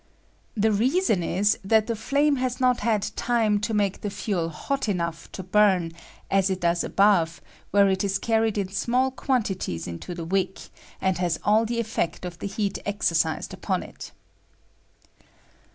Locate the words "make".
3.71-4.01